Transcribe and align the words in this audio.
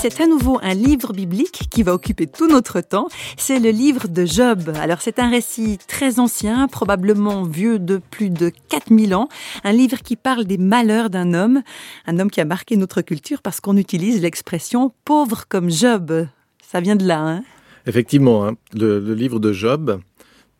C'est 0.00 0.20
à 0.20 0.28
nouveau 0.28 0.60
un 0.62 0.74
livre 0.74 1.12
biblique 1.12 1.68
qui 1.70 1.82
va 1.82 1.92
occuper 1.92 2.28
tout 2.28 2.46
notre 2.46 2.80
temps. 2.80 3.08
C'est 3.36 3.58
le 3.58 3.70
livre 3.70 4.06
de 4.06 4.24
Job. 4.24 4.70
Alors, 4.80 5.00
c'est 5.00 5.18
un 5.18 5.28
récit 5.28 5.78
très 5.88 6.20
ancien, 6.20 6.68
probablement 6.68 7.42
vieux 7.42 7.80
de 7.80 8.00
plus 8.10 8.30
de 8.30 8.52
4000 8.68 9.14
ans. 9.16 9.28
Un 9.64 9.72
livre 9.72 9.98
qui 9.98 10.14
parle 10.14 10.44
des 10.44 10.56
malheurs 10.56 11.10
d'un 11.10 11.34
homme. 11.34 11.62
Un 12.06 12.20
homme 12.20 12.30
qui 12.30 12.40
a 12.40 12.44
marqué 12.44 12.76
notre 12.76 13.02
culture 13.02 13.42
parce 13.42 13.60
qu'on 13.60 13.76
utilise 13.76 14.22
l'expression 14.22 14.92
pauvre 15.04 15.46
comme 15.48 15.68
Job. 15.68 16.28
Ça 16.62 16.80
vient 16.80 16.96
de 16.96 17.06
là, 17.06 17.18
hein 17.20 17.42
Effectivement, 17.86 18.46
hein. 18.46 18.54
le, 18.74 19.00
le 19.00 19.14
livre 19.14 19.40
de 19.40 19.52
Job 19.52 20.00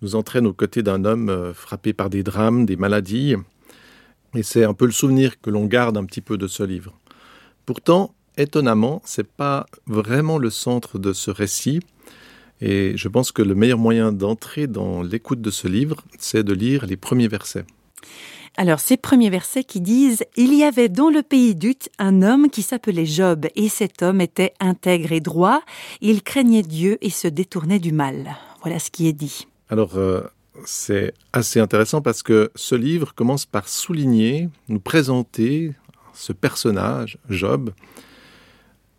nous 0.02 0.16
entraîne 0.16 0.48
aux 0.48 0.52
côtés 0.52 0.82
d'un 0.82 1.04
homme 1.04 1.28
euh, 1.28 1.54
frappé 1.54 1.92
par 1.92 2.10
des 2.10 2.24
drames, 2.24 2.66
des 2.66 2.76
maladies. 2.76 3.36
Et 4.34 4.42
c'est 4.42 4.64
un 4.64 4.74
peu 4.74 4.86
le 4.86 4.92
souvenir 4.92 5.40
que 5.40 5.50
l'on 5.50 5.66
garde 5.66 5.96
un 5.96 6.04
petit 6.04 6.22
peu 6.22 6.36
de 6.36 6.48
ce 6.48 6.64
livre. 6.64 6.92
Pourtant, 7.66 8.14
étonnamment, 8.38 9.02
c'est 9.04 9.26
pas 9.26 9.66
vraiment 9.86 10.38
le 10.38 10.50
centre 10.50 10.98
de 10.98 11.12
ce 11.12 11.30
récit. 11.30 11.80
Et 12.60 12.96
je 12.96 13.08
pense 13.08 13.30
que 13.30 13.42
le 13.42 13.54
meilleur 13.54 13.78
moyen 13.78 14.12
d'entrer 14.12 14.66
dans 14.66 15.02
l'écoute 15.02 15.40
de 15.40 15.50
ce 15.50 15.68
livre, 15.68 16.02
c'est 16.18 16.42
de 16.42 16.52
lire 16.52 16.86
les 16.86 16.96
premiers 16.96 17.28
versets. 17.28 17.64
Alors, 18.56 18.80
ces 18.80 18.96
premiers 18.96 19.30
versets 19.30 19.62
qui 19.62 19.80
disent 19.80 20.24
Il 20.36 20.52
y 20.52 20.64
avait 20.64 20.88
dans 20.88 21.10
le 21.10 21.22
pays 21.22 21.54
d'Ut 21.54 21.88
un 21.98 22.22
homme 22.22 22.50
qui 22.50 22.62
s'appelait 22.62 23.06
Job, 23.06 23.46
et 23.54 23.68
cet 23.68 24.02
homme 24.02 24.20
était 24.20 24.54
intègre 24.58 25.12
et 25.12 25.20
droit. 25.20 25.60
Il 26.00 26.22
craignait 26.22 26.62
Dieu 26.62 26.98
et 27.00 27.10
se 27.10 27.28
détournait 27.28 27.78
du 27.78 27.92
mal. 27.92 28.36
Voilà 28.62 28.80
ce 28.80 28.90
qui 28.90 29.06
est 29.06 29.12
dit. 29.12 29.46
Alors, 29.68 29.96
euh, 29.96 30.22
c'est 30.64 31.14
assez 31.32 31.60
intéressant 31.60 32.02
parce 32.02 32.24
que 32.24 32.50
ce 32.56 32.74
livre 32.74 33.14
commence 33.14 33.46
par 33.46 33.68
souligner, 33.68 34.48
nous 34.68 34.80
présenter 34.80 35.72
ce 36.12 36.32
personnage, 36.32 37.18
Job, 37.30 37.70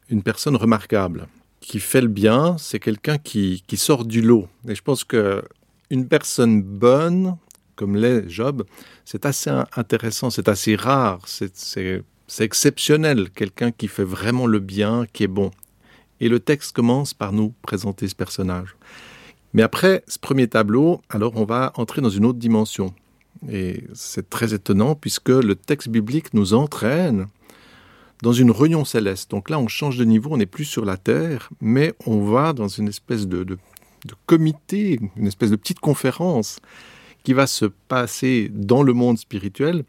une 0.10 0.24
personne 0.24 0.56
remarquable, 0.56 1.28
qui 1.60 1.80
fait 1.80 2.02
le 2.02 2.08
bien, 2.08 2.58
c'est 2.58 2.80
quelqu'un 2.80 3.18
qui, 3.18 3.64
qui 3.68 3.78
sort 3.78 4.06
du 4.06 4.22
lot. 4.22 4.48
Et 4.68 4.76
je 4.76 4.82
pense 4.82 5.04
que 5.04 5.44
une 5.90 6.08
personne 6.08 6.62
bonne, 6.62 7.38
comme 7.76 7.96
l'est 7.96 8.30
Job, 8.30 8.64
c'est 9.06 9.26
assez 9.26 9.50
intéressant, 9.76 10.30
c'est 10.30 10.50
assez 10.50 10.76
rare, 10.76 11.20
c'est 11.26 12.02
exceptionnel, 12.40 13.30
quelqu'un 13.32 13.72
qui 13.72 13.88
fait 13.88 14.04
vraiment 14.04 14.46
le 14.46 14.60
bien, 14.60 15.06
qui 15.12 15.24
est 15.24 15.28
bon. 15.28 15.52
Et 16.20 16.30
le 16.30 16.40
texte 16.40 16.74
commence 16.74 17.14
par 17.14 17.32
nous 17.32 17.54
présenter 17.62 18.08
ce 18.08 18.16
personnage. 18.16 18.76
Mais 19.54 19.64
après 19.64 20.04
ce 20.08 20.20
premier 20.20 20.48
tableau, 20.48 21.02
alors 21.10 21.38
on 21.38 21.46
va 21.46 21.72
entrer 21.76 22.02
dans 22.02 22.10
une 22.10 22.26
autre 22.26 22.38
dimension. 22.38 22.94
Et 23.50 23.84
c'est 23.94 24.30
très 24.30 24.54
étonnant 24.54 24.96
puisque 24.96 25.30
le 25.30 25.56
texte 25.56 25.90
biblique 25.90 26.34
nous 26.34 26.54
entraîne 26.54 27.28
dans 28.22 28.34
une 28.34 28.52
réunion 28.52 28.86
céleste. 28.86 29.32
Donc 29.32 29.50
là, 29.50 29.60
on 29.60 29.68
change 29.68 29.98
de 29.98 30.06
niveau, 30.06 30.30
on 30.32 30.38
n'est 30.38 30.46
plus 30.46 30.66
sur 30.66 30.86
la 30.86 30.98
Terre, 30.98 31.50
mais 31.62 31.94
on 32.06 32.22
va 32.22 32.54
dans 32.54 32.68
une 32.68 32.88
espèce 32.88 33.28
de, 33.28 33.58
comité, 34.26 35.00
une 35.16 35.28
espèce 35.28 35.52
de 35.52 35.56
petite 35.56 35.80
conférence 35.80 36.60
qui 37.24 37.34
va 37.34 37.48
se 37.48 37.66
passer 37.66 38.50
dans 38.54 38.84
le 38.84 38.94
monde 38.94 39.18
spirituel. 39.18 39.84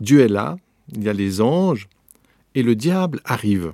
Dieu 0.00 0.20
est 0.20 0.28
là, 0.28 0.56
il 0.94 1.02
y 1.02 1.08
a 1.08 1.12
les 1.12 1.40
anges, 1.40 1.88
et 2.54 2.62
le 2.62 2.74
diable 2.74 3.20
arrive. 3.24 3.72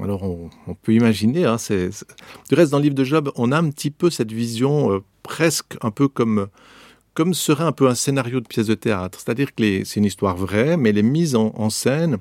Alors 0.00 0.22
on, 0.22 0.74
peut 0.74 0.94
imaginer, 0.94 1.44
hein, 1.44 1.56
du 1.58 2.54
reste 2.54 2.70
dans 2.70 2.78
le 2.78 2.84
livre 2.84 2.94
de 2.94 3.04
Job, 3.04 3.32
on 3.34 3.50
a 3.50 3.58
un 3.58 3.70
petit 3.70 3.90
peu 3.90 4.10
cette 4.10 4.30
vision 4.30 4.92
euh, 4.92 5.02
presque 5.24 5.76
un 5.82 5.90
peu 5.90 6.06
comme 6.06 6.46
comme 7.14 7.34
serait 7.34 7.64
un 7.64 7.72
peu 7.72 7.88
un 7.88 7.96
scénario 7.96 8.38
de 8.38 8.46
pièce 8.46 8.68
de 8.68 8.76
théâtre. 8.76 9.18
C'est-à-dire 9.18 9.52
que 9.52 9.82
c'est 9.82 9.96
une 9.98 10.04
histoire 10.04 10.36
vraie, 10.36 10.76
mais 10.76 10.90
elle 10.90 10.98
est 10.98 11.02
mise 11.02 11.34
en, 11.34 11.52
en 11.56 11.68
scène 11.68 12.18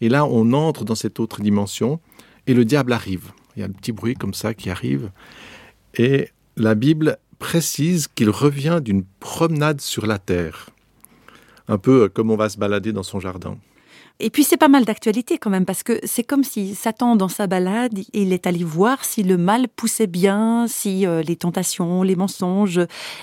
et 0.00 0.08
là, 0.08 0.24
on 0.24 0.52
entre 0.52 0.84
dans 0.84 0.94
cette 0.94 1.20
autre 1.20 1.40
dimension 1.40 2.00
et 2.46 2.54
le 2.54 2.64
diable 2.64 2.92
arrive. 2.92 3.32
Il 3.54 3.60
y 3.60 3.62
a 3.62 3.66
un 3.66 3.70
petit 3.70 3.92
bruit 3.92 4.14
comme 4.14 4.34
ça 4.34 4.54
qui 4.54 4.70
arrive. 4.70 5.10
Et 5.94 6.30
la 6.56 6.74
Bible 6.74 7.18
précise 7.38 8.08
qu'il 8.08 8.30
revient 8.30 8.80
d'une 8.82 9.04
promenade 9.18 9.80
sur 9.80 10.06
la 10.06 10.18
terre. 10.18 10.70
Un 11.68 11.78
peu 11.78 12.08
comme 12.08 12.30
on 12.30 12.36
va 12.36 12.48
se 12.48 12.58
balader 12.58 12.92
dans 12.92 13.02
son 13.02 13.20
jardin. 13.20 13.58
Et 14.22 14.28
puis 14.28 14.44
c'est 14.44 14.58
pas 14.58 14.68
mal 14.68 14.84
d'actualité 14.84 15.38
quand 15.38 15.48
même, 15.48 15.64
parce 15.64 15.82
que 15.82 15.98
c'est 16.04 16.22
comme 16.22 16.44
si 16.44 16.74
Satan, 16.74 17.16
dans 17.16 17.28
sa 17.28 17.46
balade, 17.46 17.98
il 18.12 18.34
est 18.34 18.46
allé 18.46 18.62
voir 18.64 19.02
si 19.02 19.22
le 19.22 19.38
mal 19.38 19.66
poussait 19.74 20.06
bien, 20.06 20.66
si 20.68 21.06
euh, 21.06 21.22
les 21.22 21.36
tentations, 21.36 22.02
les 22.02 22.16
mensonges 22.16 22.80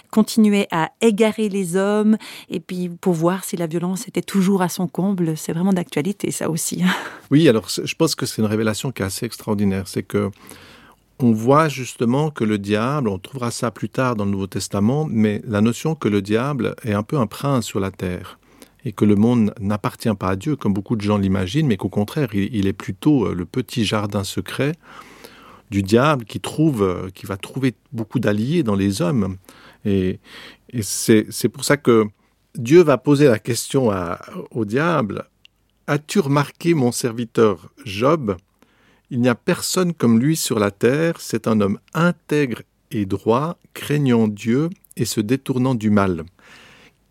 continuaient 0.10 0.68
à 0.72 0.90
égarer 1.02 1.50
les 1.50 1.76
hommes, 1.76 2.18
et 2.50 2.60
puis 2.60 2.90
pour 2.90 3.14
voir 3.14 3.44
si 3.44 3.58
la 3.58 3.68
violence 3.68 4.08
était 4.08 4.24
toujours 4.24 4.64
à 4.64 4.70
son 4.70 4.88
comble. 4.88 5.38
C'est 5.38 5.54
vraiment 5.54 5.74
d'actualité, 5.74 6.32
ça 6.32 6.50
aussi. 6.50 6.84
Oui, 7.30 7.48
alors 7.48 7.68
je 7.70 7.94
pense 7.96 8.16
que 8.16 8.26
c'est 8.26 8.42
une 8.42 8.48
révélation 8.48 8.92
qui 8.92 9.04
est 9.04 9.06
assez 9.06 9.26
extraordinaire. 9.26 9.88
C'est 9.88 10.04
que 10.04 10.32
on 11.20 11.32
voit 11.32 11.68
justement 11.68 12.30
que 12.32 12.44
le 12.44 12.58
diable, 12.58 13.10
on 13.10 13.20
trouvera 13.20 13.52
ça 13.52 13.70
plus 13.70 13.90
tard 13.90 14.16
dans 14.16 14.26
le 14.26 14.32
Nouveau 14.32 14.48
Testament, 14.48 15.08
mais 15.10 15.42
la 15.46 15.62
notion 15.62 15.94
que 15.94 16.08
le 16.08 16.22
diable 16.22 16.76
est 16.84 16.94
un 16.94 17.04
peu 17.04 17.18
un 17.18 17.28
prince 17.28 17.66
sur 17.66 17.80
la 17.80 17.92
terre 17.92 18.40
et 18.88 18.94
que 18.94 19.04
le 19.04 19.18
monde 19.18 19.54
n'appartient 19.60 20.16
pas 20.18 20.30
à 20.30 20.36
Dieu, 20.38 20.56
comme 20.56 20.74
beaucoup 20.74 20.96
de 20.96 21.02
gens 21.02 21.18
l'imaginent, 21.18 21.68
mais 21.68 21.76
qu'au 21.76 21.90
contraire, 21.90 22.30
il, 22.34 22.68
est 22.68 22.74
plutôt 22.74 23.26
euh, 23.26 23.34
le 23.34 23.44
petit 23.44 23.84
jardin 23.84 24.24
secret 24.24 24.76
du 25.70 25.84
diable 25.84 26.24
qui 26.24 26.40
trouve, 26.40 26.84
euh, 26.84 27.10
qui 27.14 27.26
va 27.26 27.36
trouver 27.36 27.76
beaucoup 27.92 28.20
d'alliés 28.20 28.64
dans 28.64 28.76
les 28.76 29.02
hommes. 29.02 29.36
Et, 29.84 30.22
et 30.72 30.84
c'est 30.84 31.50
pour 31.50 31.66
ça 31.66 31.76
que 31.76 32.06
Dieu 32.56 32.82
va 32.82 32.98
poser 32.98 33.28
la 33.28 33.40
question 33.40 33.92
au 34.52 34.64
diable 34.64 35.26
As-tu 35.88 36.20
remarqué 36.20 36.74
mon 36.74 36.94
serviteur 36.94 37.74
Job? 37.84 38.38
Il 39.10 39.20
n'y 39.20 39.28
a 39.28 39.36
personne 39.36 39.94
comme 39.94 40.18
lui 40.18 40.38
sur 40.38 40.60
la 40.60 40.72
terre, 40.72 41.20
c'est 41.20 41.48
un 41.48 41.60
homme 41.60 41.80
intègre 41.94 42.62
et 42.92 43.06
droit, 43.06 43.58
craignant 43.74 44.30
Dieu 44.30 44.70
et 44.96 45.04
se 45.04 45.20
détournant 45.20 45.76
du 45.76 45.90
mal. 45.90 46.24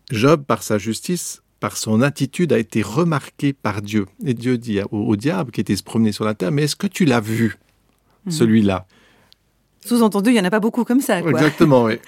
Job, 0.09 0.43
par 0.43 0.63
sa 0.63 0.79
justice, 0.79 1.43
par 1.59 1.77
son 1.77 2.01
attitude, 2.01 2.53
a 2.53 2.59
été 2.59 2.81
remarqué 2.81 3.53
par 3.53 3.81
Dieu. 3.81 4.05
Et 4.25 4.33
Dieu 4.33 4.57
dit 4.57 4.79
au, 4.91 4.99
au 4.99 5.15
diable 5.15 5.51
qui 5.51 5.61
était 5.61 5.75
se 5.75 5.83
promener 5.83 6.11
sur 6.11 6.25
la 6.25 6.33
terre, 6.33 6.51
mais 6.51 6.63
est-ce 6.63 6.75
que 6.75 6.87
tu 6.87 7.05
l'as 7.05 7.21
vu, 7.21 7.57
mmh. 8.25 8.31
celui-là? 8.31 8.85
Sous-entendu, 9.85 10.31
il 10.31 10.33
n'y 10.33 10.39
en 10.39 10.45
a 10.45 10.49
pas 10.49 10.59
beaucoup 10.59 10.83
comme 10.83 11.01
ça. 11.01 11.21
Quoi. 11.21 11.31
Exactement, 11.31 11.83
oui. 11.85 11.95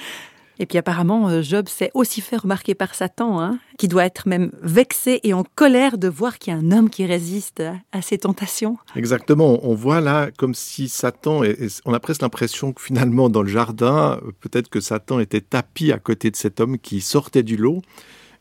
Et 0.62 0.66
puis 0.66 0.78
apparemment, 0.78 1.30
euh, 1.30 1.42
Job 1.42 1.70
s'est 1.70 1.90
aussi 1.94 2.20
fait 2.20 2.36
remarquer 2.36 2.76
par 2.76 2.94
Satan, 2.94 3.40
hein, 3.40 3.60
qui 3.78 3.88
doit 3.88 4.04
être 4.04 4.28
même 4.28 4.52
vexé 4.62 5.22
et 5.24 5.34
en 5.34 5.46
colère 5.56 5.98
de 5.98 6.10
voir 6.10 6.38
qu'il 6.38 6.54
y 6.54 6.56
a 6.56 6.60
un 6.60 6.72
homme 6.74 6.90
qui 6.90 7.06
résiste 7.06 7.64
à 7.94 8.02
ses 8.02 8.18
tentations. 8.18 8.78
Exactement. 8.98 9.60
On 9.64 9.74
voit 9.74 10.02
là 10.02 10.30
comme 10.38 10.54
si 10.54 10.90
Satan, 10.90 11.46
et 11.46 11.56
on 11.86 11.94
a 11.94 12.00
presque 12.02 12.22
l'impression 12.22 12.74
que 12.74 12.82
finalement 12.82 13.30
dans 13.30 13.42
le 13.42 13.48
jardin, 13.48 14.20
peut-être 14.42 14.70
que 14.70 14.82
Satan 14.82 15.22
était 15.22 15.40
tapis 15.40 15.94
à 15.94 15.98
côté 15.98 16.30
de 16.30 16.36
cet 16.36 16.60
homme 16.60 16.78
qui 16.78 17.00
sortait 17.00 17.44
du 17.44 17.56
lot 17.56 17.82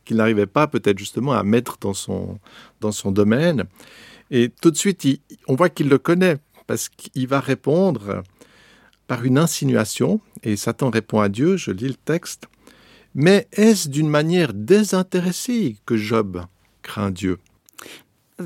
qu'il 0.09 0.17
n'arrivait 0.17 0.47
pas 0.47 0.67
peut-être 0.67 0.99
justement 0.99 1.33
à 1.33 1.43
mettre 1.45 1.77
dans 1.81 1.95
son, 1.95 2.39
dans 2.81 2.93
son 2.93 3.13
domaine. 3.13 3.65
Et 4.31 4.49
tout 4.49 4.71
de 4.71 4.77
suite, 4.77 5.07
on 5.47 5.55
voit 5.55 5.69
qu'il 5.69 5.89
le 5.89 5.99
connaît 5.99 6.39
parce 6.67 6.89
qu'il 6.89 7.29
va 7.29 7.41
répondre 7.41 8.23
par 9.07 9.25
une 9.25 9.39
insinuation, 9.39 10.21
et 10.43 10.57
Satan 10.57 10.91
répond 10.91 11.21
à 11.21 11.29
Dieu, 11.29 11.57
je 11.57 11.71
lis 11.71 11.89
le 11.89 11.95
texte, 11.95 12.47
mais 13.15 13.49
est-ce 13.53 13.89
d'une 13.89 14.09
manière 14.09 14.53
désintéressée 14.53 15.77
que 15.87 15.97
Job 15.97 16.43
craint 16.83 17.11
Dieu? 17.11 17.39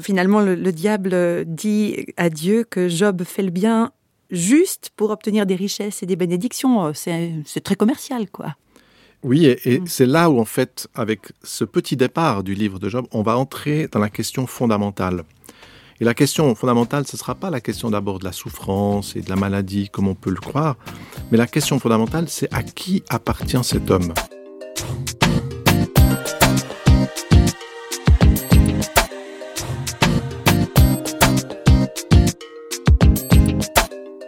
Finalement, 0.01 0.41
le, 0.41 0.55
le 0.55 0.73
diable 0.73 1.45
dit 1.47 2.07
à 2.17 2.31
Dieu 2.31 2.65
que 2.65 2.89
Job 2.89 3.25
fait 3.25 3.43
le 3.43 3.51
bien 3.51 3.93
juste 4.31 4.91
pour 4.97 5.11
obtenir 5.11 5.47
des 5.47 5.57
richesses 5.57 6.03
et 6.03 6.07
des 6.07 6.17
bénédictions. 6.17 6.93
C'est 6.95 7.61
très 7.63 7.77
commercial, 7.77 8.31
quoi. 8.31 8.57
Oui, 9.25 9.47
et, 9.47 9.75
et 9.75 9.79
mmh. 9.79 9.87
c'est 9.87 10.07
là 10.07 10.31
où, 10.31 10.41
en 10.41 10.45
fait, 10.45 10.89
avec 10.97 11.33
ce 11.45 11.65
petit 11.65 11.97
départ 11.97 12.43
du 12.43 12.55
livre 12.55 12.81
de 12.81 12.89
Job, 12.89 13.07
on 13.13 13.23
va 13.23 13.37
entrer 13.37 13.87
dans 13.87 14.01
la 14.01 14.11
question 14.11 14.49
fondamentale. 14.49 15.23
Et 16.01 16.05
la 16.05 16.13
question 16.13 16.53
fondamentale, 16.57 17.07
ce 17.07 17.15
ne 17.15 17.19
sera 17.21 17.37
pas 17.37 17.49
la 17.49 17.61
question 17.61 17.89
d'abord 17.89 18.19
de 18.19 18.25
la 18.25 18.33
souffrance 18.33 19.15
et 19.15 19.21
de 19.21 19.31
la 19.31 19.37
maladie, 19.37 19.89
comme 19.91 20.09
on 20.09 20.17
peut 20.17 20.31
le 20.31 20.41
croire, 20.41 20.77
mais 21.31 21.39
la 21.39 21.47
question 21.47 21.79
fondamentale, 21.79 22.29
c'est 22.29 22.53
à 22.53 22.65
qui 22.65 23.05
appartient 23.09 23.63
cet 23.63 23.93
homme? 23.93 24.13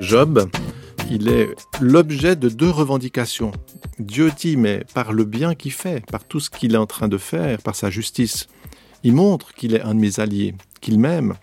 Job, 0.01 0.49
il 1.11 1.29
est 1.29 1.49
l'objet 1.81 2.37
de 2.37 2.49
deux 2.49 2.71
revendications. 2.71 3.51
Dieu 3.99 4.31
dit, 4.37 4.57
mais 4.57 4.85
par 4.95 5.13
le 5.13 5.25
bien 5.25 5.55
qu'il 5.55 5.73
fait, 5.73 6.05
par 6.07 6.25
tout 6.25 6.41
ce 6.41 6.51
qu'il 6.51 6.75
est 6.75 6.79
en 6.79 6.87
train 6.87 7.09
de 7.09 7.19
faire, 7.19 7.63
par 7.63 7.77
sa 7.77 7.91
justice, 7.91 8.49
il 9.05 9.13
montre 9.13 9.53
qu'il 9.55 9.75
est 9.75 9.83
un 9.83 9.95
de 9.95 10.01
mes 10.01 10.21
alliés, 10.21 10.55
qu'il 10.81 10.99
m'aime. 10.99 11.35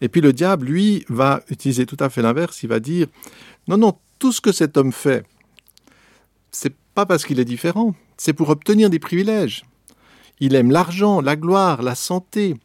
Et 0.00 0.08
puis 0.08 0.20
le 0.20 0.32
diable, 0.32 0.66
lui, 0.66 1.04
va 1.08 1.42
utiliser 1.48 1.86
tout 1.86 1.96
à 2.00 2.10
fait 2.10 2.22
l'inverse. 2.22 2.62
Il 2.62 2.68
va 2.68 2.80
dire 2.80 3.06
non, 3.68 3.76
non, 3.76 3.98
tout 4.18 4.32
ce 4.32 4.40
que 4.40 4.52
cet 4.52 4.76
homme 4.76 4.92
fait, 4.92 5.24
c'est 6.50 6.74
pas 6.94 7.06
parce 7.06 7.24
qu'il 7.24 7.40
est 7.40 7.44
différent, 7.44 7.94
c'est 8.16 8.32
pour 8.32 8.48
obtenir 8.48 8.90
des 8.90 8.98
privilèges. 8.98 9.64
Il 10.40 10.54
aime 10.54 10.70
l'argent, 10.70 11.20
la 11.20 11.36
gloire, 11.36 11.82
la 11.82 11.94
santé. 11.94 12.56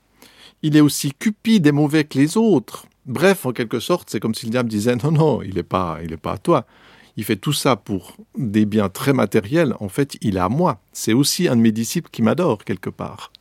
Il 0.63 0.75
est 0.75 0.81
aussi 0.81 1.13
cupide 1.13 1.67
et 1.67 1.71
mauvais 1.71 2.03
que 2.03 2.17
les 2.17 2.37
autres. 2.37 2.87
Bref, 3.05 3.45
en 3.45 3.51
quelque 3.51 3.79
sorte, 3.79 4.09
c'est 4.09 4.19
comme 4.19 4.33
si 4.33 4.47
le 4.47 4.51
diable 4.51 4.69
disait 4.69 4.95
non, 4.95 5.11
non, 5.11 5.41
il 5.41 5.55
n'est 5.55 5.63
pas, 5.63 5.99
il 6.03 6.17
pas 6.17 6.33
à 6.33 6.37
toi. 6.37 6.65
Il 7.17 7.23
fait 7.23 7.35
tout 7.35 7.53
ça 7.53 7.75
pour 7.75 8.15
des 8.37 8.65
biens 8.65 8.89
très 8.89 9.11
matériels. 9.11 9.75
En 9.79 9.89
fait, 9.89 10.17
il 10.21 10.37
à 10.37 10.49
moi. 10.49 10.81
C'est 10.93 11.13
aussi 11.13 11.47
un 11.47 11.55
de 11.55 11.61
mes 11.61 11.71
disciples 11.71 12.09
qui 12.11 12.21
m'adore 12.21 12.63
quelque 12.63 12.91
part. 12.91 13.31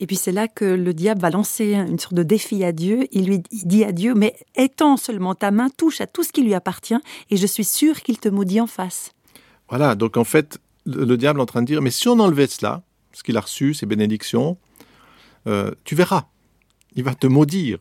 Et 0.00 0.06
puis 0.06 0.16
c'est 0.16 0.32
là 0.32 0.48
que 0.48 0.64
le 0.64 0.92
diable 0.92 1.20
va 1.20 1.30
lancer 1.30 1.74
une 1.74 1.98
sorte 1.98 2.14
de 2.14 2.24
défi 2.24 2.64
à 2.64 2.72
Dieu. 2.72 3.06
Il 3.12 3.26
lui 3.26 3.42
dit 3.52 3.84
à 3.84 3.92
Dieu, 3.92 4.14
mais 4.14 4.34
étends 4.56 4.96
seulement 4.96 5.36
ta 5.36 5.52
main, 5.52 5.68
touche 5.70 6.00
à 6.00 6.08
tout 6.08 6.24
ce 6.24 6.32
qui 6.32 6.42
lui 6.42 6.54
appartient, 6.54 6.98
et 7.30 7.36
je 7.36 7.46
suis 7.46 7.64
sûr 7.64 8.02
qu'il 8.02 8.18
te 8.18 8.28
maudit 8.28 8.60
en 8.60 8.66
face. 8.66 9.12
Voilà, 9.68 9.94
donc 9.94 10.16
en 10.16 10.24
fait, 10.24 10.58
le, 10.84 11.16
diable 11.16 11.38
est 11.38 11.42
en 11.42 11.46
train 11.46 11.62
de 11.62 11.66
dire, 11.66 11.82
mais 11.82 11.92
si 11.92 12.08
on 12.08 12.18
enlevait 12.18 12.48
cela, 12.48 12.82
ce 13.12 13.22
qu'il 13.22 13.36
a 13.36 13.40
reçu, 13.40 13.74
ses 13.74 13.86
bénédictions, 13.86 14.58
euh, 15.46 15.70
tu 15.84 15.94
verras, 15.94 16.26
il 16.94 17.04
va 17.04 17.14
te 17.14 17.28
maudire. 17.28 17.78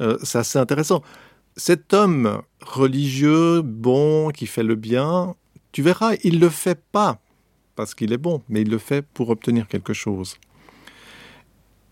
Euh, 0.00 0.18
c'est 0.22 0.38
assez 0.38 0.58
intéressant. 0.58 1.02
Cet 1.56 1.94
homme 1.94 2.42
religieux, 2.62 3.62
bon, 3.62 4.30
qui 4.30 4.46
fait 4.46 4.62
le 4.62 4.74
bien, 4.74 5.34
tu 5.72 5.82
verras, 5.82 6.14
il 6.24 6.36
ne 6.36 6.40
le 6.40 6.48
fait 6.48 6.80
pas 6.92 7.20
parce 7.76 7.94
qu'il 7.94 8.12
est 8.12 8.18
bon, 8.18 8.42
mais 8.48 8.62
il 8.62 8.68
le 8.68 8.78
fait 8.78 9.02
pour 9.02 9.30
obtenir 9.30 9.66
quelque 9.66 9.94
chose. 9.94 10.36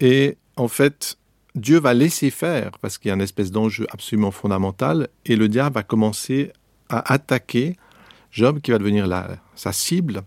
Et 0.00 0.36
en 0.56 0.68
fait, 0.68 1.16
Dieu 1.54 1.80
va 1.80 1.94
laisser 1.94 2.30
faire 2.30 2.72
parce 2.80 2.98
qu'il 2.98 3.08
y 3.08 3.12
a 3.12 3.14
une 3.14 3.22
espèce 3.22 3.50
d'enjeu 3.50 3.86
absolument 3.90 4.30
fondamental 4.30 5.08
et 5.24 5.36
le 5.36 5.48
diable 5.48 5.74
va 5.74 5.82
commencer 5.82 6.52
à 6.88 7.12
attaquer 7.12 7.76
Job 8.30 8.60
qui 8.60 8.70
va 8.70 8.78
devenir 8.78 9.08
sa 9.54 9.72
cible. 9.72 10.22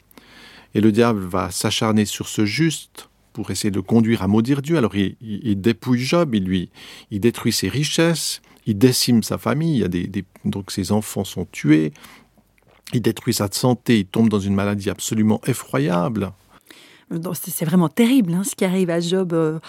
Et 0.74 0.82
le 0.82 0.92
diable 0.92 1.20
va 1.20 1.52
s'acharner 1.52 2.06
sur 2.06 2.28
ce 2.28 2.46
juste 2.46 3.10
pour 3.34 3.52
essayer 3.52 3.72
de 3.72 3.76
le 3.76 3.82
conduire 3.82 4.24
à 4.24 4.28
maudire 4.28 4.62
Dieu. 4.62 4.78
Alors 4.78 4.96
il, 4.96 5.62
dépouille 5.62 6.00
Job, 6.00 6.34
il 6.36 6.44
lui, 6.44 6.70
il 7.12 7.20
détruit 7.20 7.54
ses 7.54 7.70
richesses, 7.70 8.42
il 8.66 8.78
décime 8.78 9.24
sa 9.24 9.38
famille, 9.38 9.76
il 9.76 9.80
y 9.80 9.84
a 9.84 9.88
des, 9.88 10.26
donc 10.46 10.72
ses 10.72 10.92
enfants 10.92 11.24
sont 11.24 11.46
tués, 11.52 11.94
il 12.94 13.02
détruit 13.02 13.34
sa 13.34 13.48
santé, 13.52 14.00
il 14.00 14.06
tombe 14.06 14.30
dans 14.30 14.40
une 14.40 14.56
maladie 14.56 14.90
absolument 14.90 15.42
effroyable. 15.46 16.32
C'est 17.34 17.66
vraiment 17.66 17.90
terrible 17.90 18.34
hein, 18.34 18.44
ce 18.44 18.56
qui 18.56 18.64
arrive 18.64 18.90
à 18.90 19.02
Job. 19.02 19.34
Euh, 19.34 19.60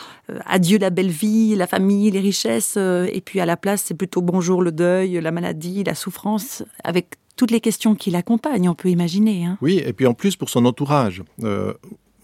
adieu 0.47 0.79
la 0.79 0.91
belle 0.91 1.11
vie, 1.11 1.57
la 1.57 1.67
famille, 1.67 2.11
les 2.11 2.21
richesses, 2.21 2.75
euh, 2.77 3.09
et 3.13 3.21
puis 3.21 3.41
à 3.41 3.47
la 3.47 3.57
place, 3.57 3.83
c'est 3.87 3.95
plutôt 3.95 4.23
bonjour 4.23 4.63
le 4.63 4.71
deuil, 4.71 5.21
la 5.21 5.33
maladie, 5.33 5.83
la 5.83 5.97
souffrance, 5.97 6.63
avec 6.85 7.17
toutes 7.37 7.51
les 7.51 7.61
questions 7.61 7.97
qui 7.97 8.11
l'accompagnent, 8.11 8.69
on 8.69 8.75
peut 8.75 8.91
imaginer. 8.91 9.45
Hein. 9.45 9.59
Oui, 9.61 9.83
et 9.85 9.93
puis 9.93 10.07
en 10.07 10.15
plus 10.15 10.37
pour 10.37 10.51
son 10.51 10.65
entourage. 10.67 11.25
Euh, 11.43 11.75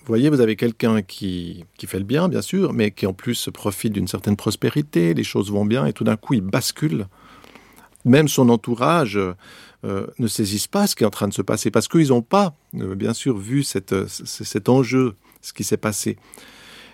voyez, 0.09 0.31
vous 0.31 0.41
avez 0.41 0.57
quelqu'un 0.57 1.03
qui, 1.03 1.65
qui, 1.77 1.87
fait 1.87 1.99
le 1.99 2.05
bien, 2.05 2.29
bien 2.29 2.43
sûr, 2.43 2.73
mais 2.73 2.91
qui 2.91 3.07
en 3.07 3.13
plus 3.13 3.51
profite 3.53 3.93
d'une 3.93 4.09
certaine 4.09 4.37
prospérité, 4.37 5.15
les 5.15 5.25
choses 5.25 5.51
vont 5.51 5.65
bien, 5.65 5.87
et 5.87 5.93
tout 5.93 6.05
d'un 6.05 6.17
coup, 6.17 6.35
il 6.35 6.41
bascule. 6.41 7.07
Même 8.05 8.29
son 8.29 8.49
entourage 8.49 9.19
euh, 9.19 10.07
ne 10.19 10.27
saisissent 10.27 10.67
pas 10.67 10.87
ce 10.87 10.97
qui 10.97 11.05
est 11.05 11.07
en 11.07 11.11
train 11.11 11.29
de 11.29 11.35
se 11.35 11.43
passer, 11.43 11.71
parce 11.71 11.89
qu'ils 11.89 12.09
n'ont 12.09 12.23
pas, 12.23 12.55
euh, 12.77 12.95
bien 12.95 13.13
sûr, 13.13 13.37
vu 13.37 13.63
cette, 13.63 13.95
cet 14.09 14.69
enjeu, 14.69 15.15
ce 15.43 15.53
qui 15.53 15.63
s'est 15.65 15.77
passé. 15.77 16.17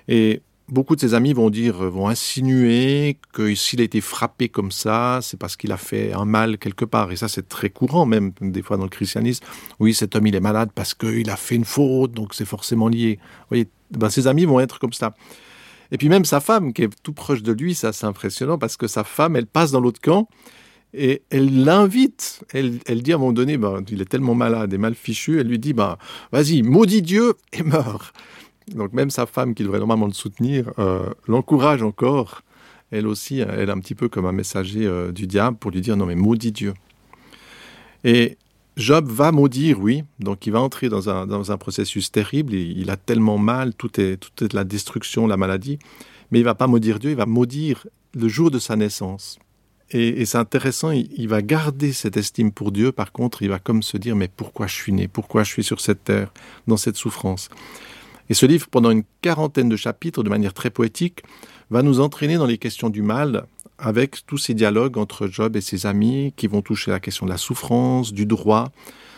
Et 0.09 0.43
beaucoup 0.69 0.97
de 0.97 1.01
ses 1.01 1.15
amis 1.15 1.33
vont 1.33 1.51
dire, 1.51 1.77
vont 1.77 2.09
insinuer 2.09 3.19
que 3.33 3.55
s'il 3.55 3.81
a 3.81 3.85
été 3.85 4.01
frappé 4.01 4.49
comme 4.49 4.71
ça, 4.71 5.21
c'est 5.23 5.39
parce 5.39 5.57
qu'il 5.57 5.73
a 5.73 5.77
fait 5.77 6.13
un 6.13 6.25
mal 6.25 6.59
quelque 6.59 6.85
part. 6.85 7.13
Et 7.13 7.17
ça, 7.17 7.29
c'est 7.29 7.49
très 7.49 7.71
courant, 7.71 8.07
même 8.07 8.33
des 8.41 8.63
fois 8.63 8.77
dans 8.77 8.85
le 8.85 8.91
christianisme. 8.91 9.45
Oui, 9.79 9.95
cet 9.95 10.17
homme, 10.17 10.27
il 10.27 10.35
est 10.35 10.41
malade 10.41 10.71
parce 10.75 10.95
qu'il 10.95 11.29
a 11.31 11.37
fait 11.37 11.57
une 11.57 11.65
faute, 11.65 12.13
donc 12.13 12.35
c'est 12.35 12.47
forcément 12.47 12.89
lié. 12.89 13.19
Vous 13.21 13.47
voyez, 13.51 13.69
ben, 13.91 14.09
ses 14.09 14.27
amis 14.27 14.45
vont 14.45 14.61
être 14.61 14.79
comme 14.79 14.93
ça. 14.93 15.15
Et 15.93 15.99
puis 15.99 16.09
même 16.09 16.25
sa 16.25 16.41
femme, 16.41 16.73
qui 16.73 16.83
est 16.83 17.03
tout 17.03 17.13
proche 17.13 17.43
de 17.43 17.53
lui, 17.53 17.75
ça 17.75 17.93
c'est 17.93 18.07
impressionnant 18.07 18.59
parce 18.59 18.77
que 18.77 18.87
sa 18.87 19.05
femme, 19.05 19.37
elle 19.37 19.47
passe 19.47 19.71
dans 19.71 19.81
l'autre 19.81 20.01
camp 20.01 20.29
et 20.95 21.23
elle 21.31 21.65
l'invite. 21.65 22.43
Elle, 22.53 22.79
elle, 22.87 23.03
dit 23.03 23.13
à 23.13 23.17
un 23.17 23.19
moment 23.19 23.33
donné, 23.33 23.59
ben, 23.59 23.83
il 23.89 24.01
est 24.01 24.07
tellement 24.07 24.35
malade 24.35 24.73
et 24.73 24.79
mal 24.79 24.95
fichu, 24.95 25.41
elle 25.41 25.49
lui 25.49 25.59
dit, 25.59 25.73
ben, 25.73 25.99
vas-y, 26.33 26.63
maudit 26.63 27.03
Dieu 27.03 27.35
et 27.53 27.63
meurs. 27.63 28.13
Donc 28.69 28.93
même 28.93 29.11
sa 29.11 29.27
femme, 29.27 29.55
qui 29.55 29.63
devrait 29.63 29.79
normalement 29.79 30.07
le 30.07 30.13
soutenir, 30.13 30.73
euh, 30.79 31.11
l'encourage 31.27 31.83
encore. 31.83 32.43
Elle 32.91 33.07
aussi, 33.07 33.41
elle 33.41 33.69
est 33.69 33.73
un 33.73 33.81
petit 33.81 33.95
peu 33.95 34.09
comme 34.09 34.27
un 34.27 34.33
messager 34.33 34.87
euh, 34.87 35.11
du 35.11 35.27
diable 35.27 35.57
pour 35.57 35.71
lui 35.71 35.81
dire 35.81 35.97
non 35.97 36.07
mais 36.07 36.15
maudit 36.15 36.53
Dieu. 36.53 36.75
Et 38.05 38.37
Job 38.77 39.09
va 39.09 39.33
maudire, 39.33 39.81
oui. 39.81 40.05
Donc 40.19 40.47
il 40.47 40.53
va 40.53 40.61
entrer 40.61 40.89
dans 40.89 41.09
un, 41.09 41.27
dans 41.27 41.53
un 41.53 41.57
processus 41.57 42.11
terrible. 42.11 42.55
Il, 42.55 42.79
il 42.79 42.91
a 42.91 42.97
tellement 42.97 43.39
mal, 43.39 43.75
tout 43.75 44.01
est, 44.01 44.17
tout 44.17 44.45
est 44.45 44.53
la 44.53 44.65
destruction, 44.65 45.27
la 45.27 45.37
maladie. 45.37 45.79
Mais 46.31 46.41
il 46.41 46.45
va 46.45 46.55
pas 46.55 46.67
maudire 46.67 46.99
Dieu, 46.99 47.11
il 47.11 47.17
va 47.17 47.27
maudire 47.27 47.87
le 48.15 48.29
jour 48.29 48.51
de 48.51 48.59
sa 48.59 48.77
naissance. 48.77 49.39
Et, 49.91 50.21
et 50.21 50.25
c'est 50.25 50.39
intéressant, 50.39 50.91
il, 50.91 51.09
il, 51.17 51.29
va 51.29 51.43
garder 51.43 51.93
cette 51.93 52.17
estime 52.17 52.51
pour 52.53 52.73
Dieu. 52.73 52.91
Par 52.91 53.13
contre, 53.13 53.43
il 53.43 53.49
va 53.49 53.59
comme 53.59 53.83
se 53.83 53.97
dire 53.97 54.17
mais 54.17 54.29
pourquoi 54.29 54.67
je 54.67 54.75
suis 54.75 54.93
né? 54.93 55.09
Pourquoi 55.09 55.45
je 55.45 55.51
suis 55.51 55.65
sur 55.65 55.81
cette 55.81 56.05
terre, 56.05 56.33
dans 56.67 56.77
cette 56.77 56.97
souffrance? 56.97 57.51
Et 58.31 58.35
ce 58.35 58.47
livre, 58.47 58.69
pendant 58.71 58.91
une 58.91 59.05
quarantaine 59.23 59.69
de 59.69 59.77
chapitres, 59.77 60.23
de 60.23 60.31
manière 60.31 60.55
très 60.55 60.71
poétique, 60.71 61.23
va 61.71 61.83
nous 61.83 62.01
entraîner 62.01 62.37
dans 62.37 62.47
les 62.47 62.59
questions 62.59 62.91
du 62.91 63.03
mal, 63.03 63.47
avec 63.79 64.25
tous 64.27 64.39
ces 64.39 64.55
dialogues 64.55 64.99
entre 64.99 65.27
Job 65.27 65.57
et 65.57 65.61
ses 65.61 65.87
amis 65.87 66.33
qui 66.37 66.47
vont 66.47 66.63
toucher 66.63 66.91
la 66.91 67.01
question 67.01 67.27
de 67.27 67.31
la 67.31 67.37
souffrance, 67.37 68.13
du 68.13 68.27
droit. 68.27 68.71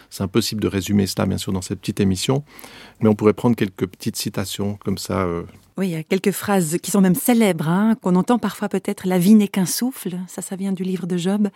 C'est 0.08 0.22
impossible 0.22 0.62
de 0.62 0.68
résumer 0.68 1.06
cela, 1.06 1.26
bien 1.26 1.38
sûr, 1.38 1.52
dans 1.52 1.62
cette 1.62 1.80
petite 1.80 2.00
émission, 2.00 2.44
mais 3.00 3.08
on 3.08 3.14
pourrait 3.14 3.32
prendre 3.32 3.56
quelques 3.56 3.86
petites 3.86 4.16
citations 4.16 4.78
comme 4.84 4.98
ça. 4.98 5.24
Euh... 5.24 5.42
Oui, 5.76 5.88
il 5.88 5.92
y 5.92 5.96
a 5.96 6.02
quelques 6.02 6.30
phrases 6.30 6.78
qui 6.82 6.90
sont 6.90 7.00
même 7.00 7.14
célèbres, 7.14 7.68
hein, 7.68 7.96
qu'on 8.00 8.14
entend 8.14 8.38
parfois 8.38 8.68
peut-être. 8.68 9.06
La 9.06 9.18
vie 9.18 9.34
n'est 9.34 9.48
qu'un 9.48 9.66
souffle, 9.66 10.18
ça, 10.26 10.40
ça 10.40 10.56
vient 10.56 10.72
du 10.72 10.84
livre 10.84 11.06
de 11.06 11.16
Job. 11.16 11.48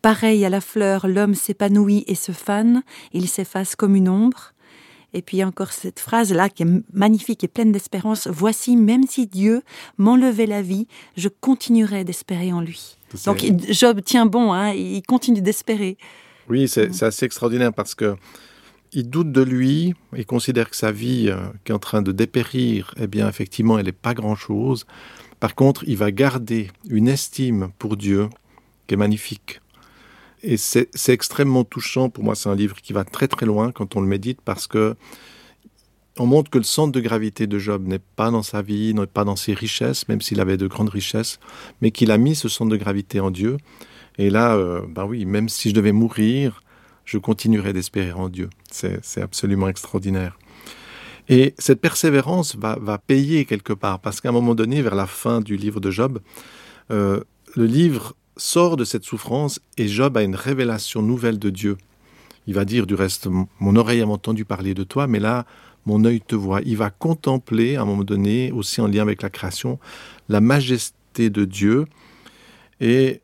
Pareil 0.00 0.44
à 0.44 0.48
la 0.48 0.60
fleur, 0.60 1.06
l'homme 1.06 1.34
s'épanouit 1.34 2.04
et 2.06 2.14
se 2.14 2.32
fane, 2.32 2.82
il 3.12 3.28
s'efface 3.28 3.76
comme 3.76 3.94
une 3.94 4.08
ombre. 4.08 4.54
Et 5.14 5.22
puis 5.22 5.42
encore 5.42 5.72
cette 5.72 6.00
phrase-là 6.00 6.48
qui 6.48 6.64
est 6.64 6.82
magnifique 6.92 7.42
et 7.42 7.48
pleine 7.48 7.72
d'espérance. 7.72 8.28
Voici, 8.28 8.76
même 8.76 9.04
si 9.06 9.26
Dieu 9.26 9.62
m'enlevait 9.96 10.46
la 10.46 10.62
vie, 10.62 10.86
je 11.16 11.28
continuerai 11.28 12.04
d'espérer 12.04 12.52
en 12.52 12.60
lui. 12.60 12.98
Donc 13.24 13.44
Job 13.70 14.02
tient 14.02 14.26
bon, 14.26 14.52
hein, 14.52 14.72
il 14.74 15.02
continue 15.02 15.40
d'espérer. 15.40 15.96
Oui, 16.48 16.68
c'est 16.68 17.02
assez 17.02 17.24
extraordinaire 17.24 17.72
parce 17.72 17.94
que 17.94 18.16
il 18.92 19.08
doute 19.10 19.32
de 19.32 19.42
lui, 19.42 19.94
il 20.16 20.24
considère 20.24 20.70
que 20.70 20.76
sa 20.76 20.92
vie 20.92 21.28
euh, 21.28 21.36
qui 21.64 21.72
est 21.72 21.74
en 21.74 21.78
train 21.78 22.00
de 22.00 22.12
dépérir, 22.12 22.94
eh 22.98 23.06
bien 23.06 23.28
effectivement, 23.28 23.78
elle 23.78 23.84
n'est 23.86 23.92
pas 23.92 24.14
grand-chose. 24.14 24.86
Par 25.40 25.54
contre, 25.54 25.84
il 25.86 25.96
va 25.96 26.10
garder 26.10 26.70
une 26.88 27.08
estime 27.08 27.68
pour 27.78 27.96
Dieu 27.96 28.28
qui 28.86 28.94
est 28.94 28.96
magnifique. 28.96 29.60
Et 30.42 30.56
c'est 30.56 30.88
extrêmement 31.08 31.64
touchant. 31.64 32.10
Pour 32.10 32.24
moi, 32.24 32.34
c'est 32.34 32.48
un 32.48 32.54
livre 32.54 32.76
qui 32.76 32.92
va 32.92 33.04
très 33.04 33.28
très 33.28 33.46
loin 33.46 33.72
quand 33.72 33.96
on 33.96 34.00
le 34.00 34.06
médite 34.06 34.40
parce 34.44 34.66
que 34.66 34.94
on 36.20 36.26
montre 36.26 36.50
que 36.50 36.58
le 36.58 36.64
centre 36.64 36.92
de 36.92 37.00
gravité 37.00 37.46
de 37.46 37.58
Job 37.58 37.86
n'est 37.86 38.00
pas 38.00 38.30
dans 38.30 38.42
sa 38.42 38.60
vie, 38.60 38.92
n'est 38.92 39.06
pas 39.06 39.24
dans 39.24 39.36
ses 39.36 39.54
richesses, 39.54 40.08
même 40.08 40.20
s'il 40.20 40.40
avait 40.40 40.56
de 40.56 40.66
grandes 40.66 40.88
richesses, 40.88 41.38
mais 41.80 41.92
qu'il 41.92 42.10
a 42.10 42.18
mis 42.18 42.34
ce 42.34 42.48
centre 42.48 42.70
de 42.70 42.76
gravité 42.76 43.20
en 43.20 43.30
Dieu. 43.30 43.56
Et 44.18 44.28
là, 44.30 44.58
ben 44.88 45.04
oui, 45.04 45.24
même 45.26 45.48
si 45.48 45.70
je 45.70 45.74
devais 45.74 45.92
mourir, 45.92 46.62
je 47.04 47.18
continuerai 47.18 47.72
d'espérer 47.72 48.12
en 48.12 48.28
Dieu. 48.28 48.50
C'est 48.70 49.22
absolument 49.22 49.68
extraordinaire. 49.68 50.36
Et 51.28 51.54
cette 51.58 51.80
persévérance 51.80 52.56
va, 52.56 52.78
va 52.80 52.98
payer 52.98 53.44
quelque 53.44 53.72
part, 53.72 54.00
parce 54.00 54.20
qu'à 54.20 54.30
un 54.30 54.32
moment 54.32 54.54
donné, 54.54 54.82
vers 54.82 54.94
la 54.94 55.06
fin 55.06 55.40
du 55.40 55.56
livre 55.56 55.78
de 55.80 55.90
Job, 55.90 56.20
euh, 56.90 57.20
le 57.54 57.66
livre 57.66 58.14
sort 58.38 58.76
de 58.76 58.84
cette 58.84 59.04
souffrance 59.04 59.60
et 59.76 59.88
Job 59.88 60.16
a 60.16 60.22
une 60.22 60.34
révélation 60.34 61.02
nouvelle 61.02 61.38
de 61.38 61.50
Dieu. 61.50 61.76
Il 62.46 62.54
va 62.54 62.64
dire 62.64 62.86
du 62.86 62.94
reste, 62.94 63.28
mon 63.60 63.76
oreille 63.76 64.00
a 64.00 64.06
entendu 64.06 64.46
parler 64.46 64.72
de 64.72 64.84
toi, 64.84 65.06
mais 65.06 65.20
là, 65.20 65.44
mon 65.84 66.04
œil 66.04 66.20
te 66.20 66.34
voit. 66.34 66.60
Il 66.64 66.76
va 66.76 66.90
contempler, 66.90 67.76
à 67.76 67.82
un 67.82 67.84
moment 67.84 68.04
donné, 68.04 68.52
aussi 68.52 68.80
en 68.80 68.86
lien 68.86 69.02
avec 69.02 69.20
la 69.20 69.28
création, 69.28 69.78
la 70.28 70.40
majesté 70.40 71.28
de 71.30 71.44
Dieu. 71.44 71.84
Et 72.80 73.20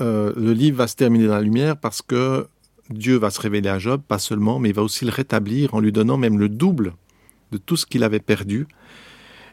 euh, 0.00 0.32
le 0.36 0.52
livre 0.52 0.78
va 0.78 0.86
se 0.86 0.96
terminer 0.96 1.26
dans 1.26 1.34
la 1.34 1.42
lumière 1.42 1.76
parce 1.76 2.02
que 2.02 2.46
Dieu 2.90 3.16
va 3.16 3.30
se 3.30 3.40
révéler 3.40 3.68
à 3.68 3.78
Job, 3.78 4.02
pas 4.06 4.18
seulement, 4.18 4.58
mais 4.58 4.70
il 4.70 4.74
va 4.74 4.82
aussi 4.82 5.04
le 5.04 5.10
rétablir 5.10 5.74
en 5.74 5.80
lui 5.80 5.92
donnant 5.92 6.16
même 6.16 6.38
le 6.38 6.48
double 6.48 6.94
de 7.52 7.58
tout 7.58 7.76
ce 7.76 7.86
qu'il 7.86 8.02
avait 8.02 8.20
perdu. 8.20 8.66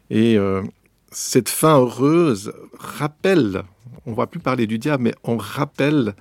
Et 0.09 0.37
euh, 0.37 0.63
cette 1.11 1.49
fin 1.49 1.79
heureuse 1.79 2.53
rappelle 2.79 3.63
on 4.07 4.11
ne 4.11 4.15
va 4.15 4.25
plus 4.25 4.39
parler 4.39 4.67
du 4.67 4.79
diable, 4.79 5.03
mais 5.03 5.13
on 5.25 5.35
rappelle 5.35 6.15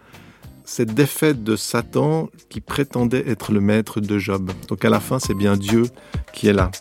cette 0.64 0.92
défaite 0.92 1.44
de 1.44 1.54
Satan 1.54 2.28
qui 2.48 2.60
prétendait 2.60 3.22
être 3.28 3.52
le 3.52 3.60
maître 3.60 4.00
de 4.00 4.18
Job. 4.18 4.50
Donc 4.68 4.84
à 4.84 4.90
la 4.90 4.98
fin, 4.98 5.20
c'est 5.20 5.34
bien 5.34 5.56
Dieu 5.56 5.84
qui 6.32 6.48
est 6.48 6.52
là. 6.52 6.72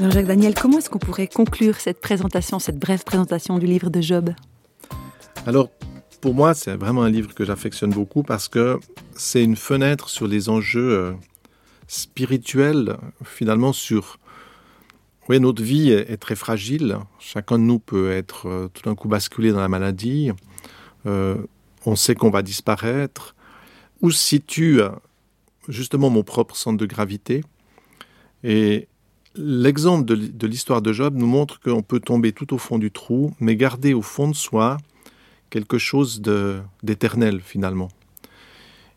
Alors 0.00 0.10
Jacques 0.10 0.26
Daniel, 0.26 0.54
comment 0.54 0.78
est-ce 0.78 0.90
qu'on 0.90 0.98
pourrait 0.98 1.28
conclure 1.28 1.76
cette 1.76 2.00
présentation, 2.00 2.58
cette 2.58 2.80
brève 2.80 3.04
présentation 3.04 3.60
du 3.60 3.66
livre 3.66 3.90
de 3.90 4.00
Job? 4.00 4.30
Alors, 5.46 5.68
pour 6.24 6.32
moi, 6.32 6.54
c'est 6.54 6.74
vraiment 6.74 7.02
un 7.02 7.10
livre 7.10 7.34
que 7.34 7.44
j'affectionne 7.44 7.90
beaucoup 7.90 8.22
parce 8.22 8.48
que 8.48 8.80
c'est 9.14 9.44
une 9.44 9.56
fenêtre 9.56 10.08
sur 10.08 10.26
les 10.26 10.48
enjeux 10.48 10.90
euh, 10.90 11.12
spirituels, 11.86 12.96
finalement, 13.22 13.74
sur... 13.74 14.18
Oui, 15.28 15.38
notre 15.38 15.62
vie 15.62 15.90
est, 15.90 16.16
très 16.16 16.34
fragile. 16.34 16.96
Chacun 17.18 17.58
de 17.58 17.64
nous 17.64 17.78
peut 17.78 18.10
être 18.10 18.48
euh, 18.48 18.68
tout 18.72 18.80
d'un 18.84 18.94
coup 18.94 19.06
basculé 19.06 19.52
dans 19.52 19.60
la 19.60 19.68
maladie. 19.68 20.30
Euh, 21.04 21.36
on 21.84 21.94
sait 21.94 22.14
qu'on 22.14 22.30
va 22.30 22.40
disparaître. 22.40 23.36
Où 24.00 24.10
se 24.10 24.18
situe 24.18 24.80
justement 25.68 26.08
mon 26.08 26.22
propre 26.22 26.56
centre 26.56 26.78
de 26.78 26.86
gravité? 26.86 27.44
Et 28.44 28.88
l'exemple 29.34 30.06
de, 30.06 30.46
l'histoire 30.46 30.80
de 30.80 30.90
Job 30.90 31.16
nous 31.18 31.26
montre 31.26 31.60
qu'on 31.60 31.82
peut 31.82 32.00
tomber 32.00 32.32
tout 32.32 32.54
au 32.54 32.58
fond 32.58 32.78
du 32.78 32.90
trou, 32.90 33.34
mais 33.40 33.56
garder 33.56 33.92
au 33.92 34.00
fond 34.00 34.26
de 34.26 34.34
soi 34.34 34.78
quelque 35.54 35.78
chose 35.78 36.20
d'éternel 36.82 37.40
finalement. 37.40 37.88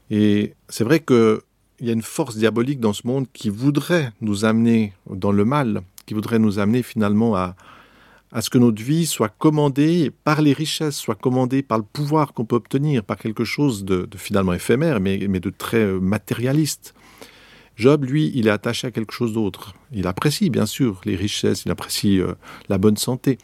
Et 0.09 0.55
c'est 0.69 0.83
vrai 0.83 1.01
qu'il 1.01 1.37
y 1.81 1.89
a 1.91 1.93
une 1.93 2.01
force 2.01 2.35
diabolique 2.35 2.79
dans 2.79 2.93
ce 2.93 3.05
monde 3.05 3.27
qui 3.31 3.49
voudrait 3.49 4.11
nous 4.21 4.43
amener 4.43 4.93
dans 5.07 5.31
le 5.31 5.45
mal, 5.45 5.81
qui 6.07 6.15
voudrait 6.15 6.39
nous 6.39 6.57
amener 6.57 6.81
finalement 6.81 7.35
à, 7.35 7.55
à 8.31 8.41
ce 8.41 8.49
que 8.49 8.57
notre 8.57 8.81
vie 8.81 9.05
soit 9.05 9.29
commandée 9.29 10.11
par 10.23 10.41
les 10.41 10.53
richesses, 10.53 10.95
soit 10.95 11.13
commandée 11.13 11.61
par 11.61 11.77
le 11.77 11.83
pouvoir 11.83 12.33
qu'on 12.33 12.45
peut 12.45 12.55
obtenir, 12.55 13.03
par 13.03 13.17
quelque 13.17 13.43
chose 13.43 13.85
de, 13.85 14.09
finalement 14.17 14.53
éphémère, 14.53 14.99
mais, 14.99 15.27
mais, 15.29 15.39
de 15.39 15.51
très 15.51 15.85
matérialiste. 15.85 16.95
Job, 17.75 18.03
lui, 18.05 18.31
il 18.33 18.47
est 18.47 18.55
attaché 18.59 18.87
à 18.87 18.91
quelque 18.91 19.13
chose 19.13 19.33
d'autre. 19.33 19.75
Il 19.91 20.07
apprécie, 20.07 20.49
bien 20.49 20.65
sûr, 20.65 21.01
les 21.05 21.15
richesses, 21.15 21.65
il 21.65 21.71
apprécie 21.71 22.19
euh, 22.19 22.33
la 22.67 22.79
bonne 22.79 22.97
santé, 22.97 23.37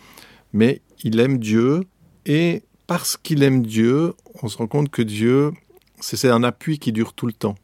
mais 0.52 0.82
il 1.04 1.20
aime 1.20 1.38
Dieu, 1.38 1.82
et 2.26 2.64
parce 2.88 3.18
qu'il 3.18 3.44
aime 3.44 3.66
Dieu, 3.66 4.14
on 4.42 4.48
se 4.48 4.58
rend 4.58 4.68
compte 4.68 4.90
que 4.90 5.02
Dieu, 5.02 5.52
c'est 6.00 6.30
un 6.30 6.44
appui 6.44 6.80
qui 6.80 6.92
dure 6.92 7.14
tout 7.14 7.28
le 7.28 7.34
temps. 7.34 7.56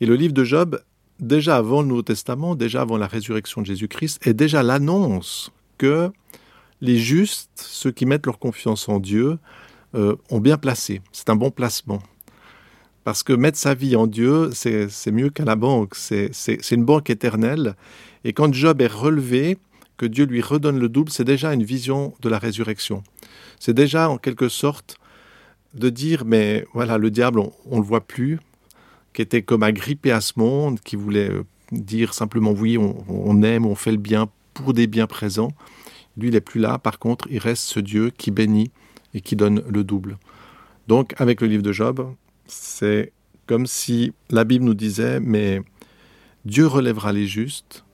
Et 0.00 0.06
le 0.06 0.16
livre 0.16 0.32
de 0.32 0.44
Job, 0.44 0.80
déjà 1.20 1.56
avant 1.56 1.82
le 1.82 1.88
Nouveau 1.88 2.02
Testament, 2.02 2.54
déjà 2.54 2.82
avant 2.82 2.96
la 2.96 3.06
résurrection 3.06 3.60
de 3.60 3.66
Jésus-Christ, 3.66 4.26
est 4.26 4.34
déjà 4.34 4.62
l'annonce 4.62 5.52
que 5.78 6.10
les 6.80 6.98
justes, 6.98 7.50
ceux 7.54 7.90
qui 7.90 8.06
mettent 8.06 8.26
leur 8.26 8.38
confiance 8.38 8.88
en 8.88 8.98
Dieu, 8.98 9.38
euh, 9.94 10.16
ont 10.30 10.40
bien 10.40 10.58
placé. 10.58 11.02
C'est 11.12 11.30
un 11.30 11.36
bon 11.36 11.50
placement. 11.50 12.02
Parce 13.04 13.22
que 13.22 13.32
mettre 13.32 13.58
sa 13.58 13.74
vie 13.74 13.96
en 13.96 14.06
Dieu, 14.06 14.50
c'est 14.52 15.12
mieux 15.12 15.28
qu'à 15.28 15.44
la 15.44 15.56
banque. 15.56 15.94
C'est 15.94 16.70
une 16.70 16.84
banque 16.84 17.10
éternelle. 17.10 17.76
Et 18.24 18.32
quand 18.32 18.52
Job 18.52 18.80
est 18.80 18.90
relevé, 18.90 19.58
que 19.96 20.06
Dieu 20.06 20.24
lui 20.24 20.40
redonne 20.40 20.78
le 20.78 20.88
double, 20.88 21.10
c'est 21.10 21.24
déjà 21.24 21.52
une 21.52 21.62
vision 21.62 22.14
de 22.20 22.28
la 22.28 22.38
résurrection. 22.38 23.02
C'est 23.58 23.74
déjà 23.74 24.08
en 24.08 24.18
quelque 24.18 24.48
sorte 24.48 24.96
de 25.74 25.90
dire, 25.90 26.24
mais 26.24 26.66
voilà, 26.72 26.98
le 26.98 27.10
diable, 27.10 27.40
on 27.40 27.76
ne 27.76 27.80
le 27.80 27.86
voit 27.86 28.06
plus, 28.06 28.38
qui 29.12 29.22
était 29.22 29.42
comme 29.42 29.62
agrippé 29.62 30.12
à 30.12 30.20
ce 30.20 30.32
monde, 30.36 30.80
qui 30.80 30.96
voulait 30.96 31.30
euh, 31.30 31.44
dire 31.72 32.14
simplement 32.14 32.52
oui, 32.52 32.78
on, 32.78 33.04
on 33.08 33.42
aime, 33.42 33.66
on 33.66 33.74
fait 33.74 33.92
le 33.92 33.98
bien 33.98 34.28
pour 34.54 34.72
des 34.72 34.86
biens 34.86 35.06
présents. 35.06 35.52
Lui, 36.16 36.28
il 36.28 36.34
n'est 36.34 36.40
plus 36.40 36.60
là. 36.60 36.78
Par 36.78 36.98
contre, 36.98 37.26
il 37.30 37.38
reste 37.38 37.64
ce 37.64 37.80
Dieu 37.80 38.10
qui 38.10 38.30
bénit 38.30 38.70
et 39.14 39.20
qui 39.20 39.36
donne 39.36 39.62
le 39.68 39.84
double. 39.84 40.18
Donc, 40.86 41.14
avec 41.20 41.40
le 41.40 41.48
livre 41.48 41.62
de 41.62 41.72
Job, 41.72 42.14
c'est 42.46 43.12
comme 43.46 43.66
si 43.66 44.12
la 44.30 44.44
Bible 44.44 44.64
nous 44.64 44.74
disait, 44.74 45.20
mais 45.20 45.60
Dieu 46.44 46.66
relèvera 46.66 47.12
les 47.12 47.26
justes, 47.26 47.84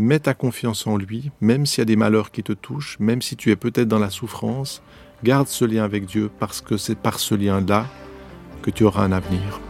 mets 0.00 0.20
ta 0.20 0.34
confiance 0.34 0.86
en 0.86 0.96
lui, 0.96 1.30
même 1.40 1.66
s'il 1.66 1.80
y 1.80 1.82
a 1.82 1.84
des 1.84 1.96
malheurs 1.96 2.30
qui 2.30 2.42
te 2.42 2.52
touchent, 2.52 2.98
même 2.98 3.22
si 3.22 3.36
tu 3.36 3.50
es 3.50 3.56
peut-être 3.56 3.88
dans 3.88 3.98
la 3.98 4.10
souffrance, 4.10 4.82
garde 5.22 5.48
ce 5.48 5.64
lien 5.64 5.84
avec 5.84 6.06
Dieu 6.06 6.30
parce 6.38 6.60
que 6.60 6.76
c'est 6.76 6.96
par 6.96 7.20
ce 7.20 7.34
lien-là 7.34 7.86
que 8.62 8.70
tu 8.70 8.84
auras 8.84 9.04
un 9.04 9.12
avenir. 9.12 9.60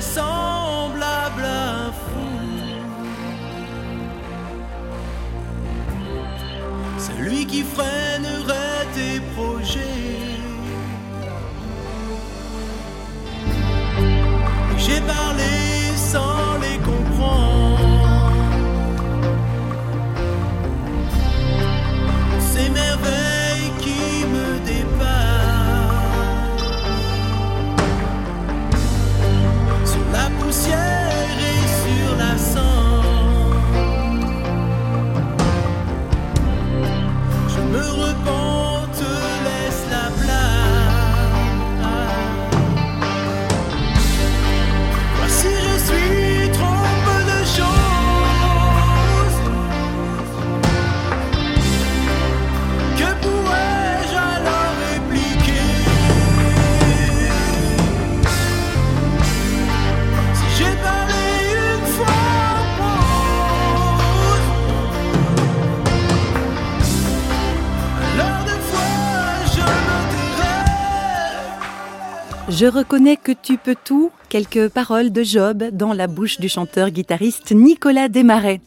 Serait 0.00 0.22
semblable 0.22 1.44
à 1.44 1.86
un 1.86 1.92
fou. 1.92 2.20
Celui 6.98 7.46
qui 7.46 7.62
freinerait 7.62 8.86
tes 8.94 9.20
projets. 9.34 10.29
Je 72.60 72.66
reconnais 72.66 73.16
que 73.16 73.32
tu 73.32 73.56
peux 73.56 73.74
tout 73.74 74.10
quelques 74.30 74.68
paroles 74.68 75.10
de 75.10 75.24
Job 75.24 75.64
dans 75.72 75.92
la 75.92 76.06
bouche 76.06 76.38
du 76.38 76.48
chanteur-guitariste 76.48 77.52
Nicolas 77.52 78.08
Desmarais. 78.08 78.60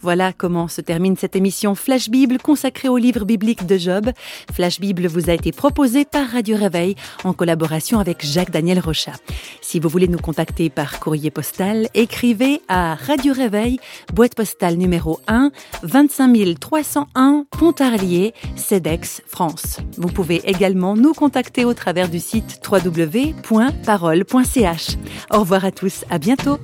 Voilà 0.00 0.32
comment 0.32 0.66
se 0.66 0.80
termine 0.80 1.16
cette 1.16 1.36
émission 1.36 1.74
Flash 1.74 2.08
Bible 2.08 2.38
consacrée 2.38 2.88
au 2.88 2.96
livre 2.96 3.24
biblique 3.24 3.66
de 3.66 3.76
Job. 3.76 4.10
Flash 4.52 4.80
Bible 4.80 5.06
vous 5.06 5.28
a 5.28 5.34
été 5.34 5.52
proposé 5.52 6.04
par 6.06 6.28
Radio 6.28 6.56
Réveil 6.56 6.94
en 7.24 7.34
collaboration 7.34 7.98
avec 7.98 8.24
Jacques-Daniel 8.24 8.78
Rochat. 8.78 9.16
Si 9.60 9.78
vous 9.78 9.90
voulez 9.90 10.08
nous 10.08 10.18
contacter 10.18 10.70
par 10.70 10.98
courrier 11.00 11.30
postal, 11.30 11.88
écrivez 11.92 12.62
à 12.68 12.94
Radio 12.94 13.34
Réveil, 13.34 13.78
boîte 14.14 14.34
postale 14.34 14.76
numéro 14.76 15.20
1, 15.28 15.50
25 15.82 16.58
301 16.58 17.44
Pontarlier, 17.50 18.32
CEDEX, 18.56 19.22
France. 19.26 19.80
Vous 19.98 20.08
pouvez 20.08 20.40
également 20.48 20.96
nous 20.96 21.12
contacter 21.12 21.66
au 21.66 21.74
travers 21.74 22.08
du 22.08 22.20
site 22.20 22.60
www.parole.ch. 23.48 24.96
Au 25.30 25.40
revoir 25.40 25.64
à 25.64 25.72
tous, 25.72 26.04
à 26.10 26.18
bientôt 26.18 26.58